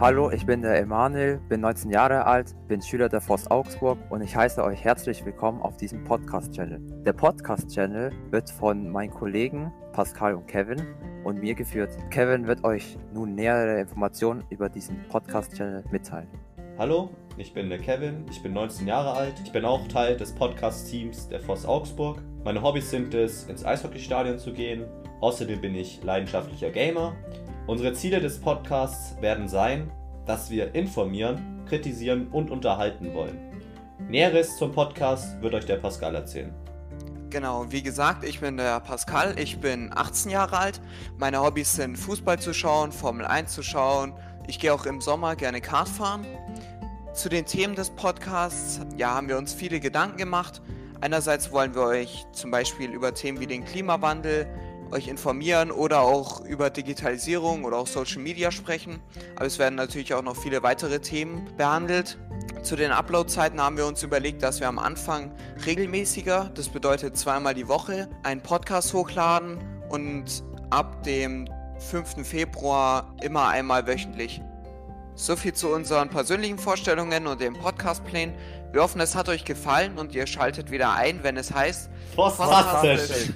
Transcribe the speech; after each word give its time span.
Hallo, 0.00 0.30
ich 0.30 0.46
bin 0.46 0.62
der 0.62 0.78
Emanuel, 0.78 1.42
bin 1.50 1.60
19 1.60 1.90
Jahre 1.90 2.24
alt, 2.24 2.54
bin 2.68 2.80
Schüler 2.80 3.10
der 3.10 3.20
Forst 3.20 3.50
Augsburg 3.50 3.98
und 4.08 4.22
ich 4.22 4.34
heiße 4.34 4.64
euch 4.64 4.82
herzlich 4.82 5.22
willkommen 5.26 5.60
auf 5.60 5.76
diesem 5.76 6.04
Podcast-Channel. 6.04 6.80
Der 7.04 7.12
Podcast-Channel 7.12 8.10
wird 8.30 8.48
von 8.48 8.88
meinen 8.88 9.10
Kollegen 9.10 9.70
Pascal 9.92 10.36
und 10.36 10.46
Kevin 10.46 10.80
und 11.22 11.42
mir 11.42 11.54
geführt. 11.54 11.90
Kevin 12.08 12.46
wird 12.46 12.64
euch 12.64 12.96
nun 13.12 13.34
nähere 13.34 13.78
Informationen 13.78 14.42
über 14.48 14.70
diesen 14.70 15.06
Podcast-Channel 15.10 15.84
mitteilen. 15.90 16.30
Hallo, 16.78 17.10
ich 17.36 17.52
bin 17.52 17.68
der 17.68 17.78
Kevin, 17.78 18.24
ich 18.30 18.42
bin 18.42 18.54
19 18.54 18.86
Jahre 18.86 19.12
alt, 19.12 19.34
ich 19.44 19.52
bin 19.52 19.66
auch 19.66 19.86
Teil 19.88 20.16
des 20.16 20.34
Podcast-Teams 20.34 21.28
der 21.28 21.42
Voss 21.42 21.66
Augsburg. 21.66 22.22
Meine 22.42 22.62
Hobbys 22.62 22.88
sind 22.88 23.12
es, 23.12 23.44
ins 23.50 23.66
Eishockeystadion 23.66 24.38
zu 24.38 24.54
gehen. 24.54 24.86
Außerdem 25.20 25.60
bin 25.60 25.74
ich 25.74 26.02
leidenschaftlicher 26.02 26.70
Gamer. 26.70 27.14
Unsere 27.66 27.92
Ziele 27.92 28.20
des 28.20 28.40
Podcasts 28.40 29.20
werden 29.20 29.48
sein, 29.48 29.90
dass 30.26 30.50
wir 30.50 30.74
informieren, 30.74 31.62
kritisieren 31.68 32.28
und 32.28 32.50
unterhalten 32.50 33.12
wollen. 33.14 33.38
Näheres 34.08 34.56
zum 34.56 34.72
Podcast 34.72 35.40
wird 35.40 35.54
euch 35.54 35.66
der 35.66 35.76
Pascal 35.76 36.14
erzählen. 36.14 36.52
Genau, 37.28 37.66
wie 37.70 37.82
gesagt, 37.82 38.24
ich 38.24 38.40
bin 38.40 38.56
der 38.56 38.80
Pascal, 38.80 39.38
ich 39.38 39.60
bin 39.60 39.92
18 39.94 40.32
Jahre 40.32 40.58
alt. 40.58 40.80
Meine 41.16 41.40
Hobbys 41.40 41.74
sind 41.74 41.96
Fußball 41.96 42.40
zu 42.40 42.52
schauen, 42.52 42.90
Formel 42.90 43.24
1 43.24 43.52
zu 43.52 43.62
schauen. 43.62 44.14
Ich 44.48 44.58
gehe 44.58 44.74
auch 44.74 44.84
im 44.84 45.00
Sommer 45.00 45.36
gerne 45.36 45.60
Kart 45.60 45.88
fahren. 45.88 46.26
Zu 47.12 47.28
den 47.28 47.46
Themen 47.46 47.76
des 47.76 47.90
Podcasts, 47.90 48.80
ja, 48.96 49.14
haben 49.14 49.28
wir 49.28 49.38
uns 49.38 49.52
viele 49.52 49.78
Gedanken 49.78 50.16
gemacht. 50.16 50.60
Einerseits 51.00 51.52
wollen 51.52 51.74
wir 51.74 51.82
euch 51.82 52.26
zum 52.32 52.50
Beispiel 52.50 52.90
über 52.90 53.14
Themen 53.14 53.38
wie 53.38 53.46
den 53.46 53.64
Klimawandel 53.64 54.46
euch 54.92 55.08
informieren 55.08 55.70
oder 55.70 56.00
auch 56.00 56.40
über 56.44 56.70
Digitalisierung 56.70 57.64
oder 57.64 57.78
auch 57.78 57.86
Social 57.86 58.22
Media 58.22 58.50
sprechen. 58.50 59.00
Aber 59.36 59.46
es 59.46 59.58
werden 59.58 59.74
natürlich 59.74 60.14
auch 60.14 60.22
noch 60.22 60.36
viele 60.36 60.62
weitere 60.62 61.00
Themen 61.00 61.48
behandelt. 61.56 62.18
Zu 62.62 62.76
den 62.76 62.90
Upload-Zeiten 62.90 63.60
haben 63.60 63.76
wir 63.76 63.86
uns 63.86 64.02
überlegt, 64.02 64.42
dass 64.42 64.60
wir 64.60 64.68
am 64.68 64.78
Anfang 64.78 65.32
regelmäßiger, 65.64 66.50
das 66.54 66.68
bedeutet 66.68 67.16
zweimal 67.16 67.54
die 67.54 67.68
Woche, 67.68 68.08
einen 68.22 68.42
Podcast 68.42 68.92
hochladen 68.92 69.58
und 69.88 70.44
ab 70.70 71.02
dem 71.04 71.48
5. 71.78 72.26
Februar 72.26 73.14
immer 73.22 73.48
einmal 73.48 73.86
wöchentlich. 73.86 74.42
So 75.14 75.36
viel 75.36 75.52
zu 75.52 75.68
unseren 75.68 76.08
persönlichen 76.08 76.58
Vorstellungen 76.58 77.26
und 77.26 77.40
dem 77.40 77.54
Podcast-Plan. 77.54 78.32
Wir 78.72 78.82
hoffen, 78.82 79.00
es 79.00 79.14
hat 79.14 79.28
euch 79.28 79.44
gefallen 79.44 79.98
und 79.98 80.14
ihr 80.14 80.26
schaltet 80.26 80.70
wieder 80.70 80.94
ein, 80.94 81.22
wenn 81.22 81.36
es 81.36 81.52
heißt 81.52 81.90
Fantastisch! 82.14 83.32